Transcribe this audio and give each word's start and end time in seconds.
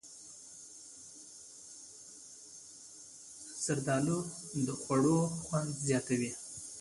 زردالو 3.65 4.17
د 4.65 4.69
خوړو 4.81 5.19
خوند 5.45 5.69
زیاتوي. 5.87 6.31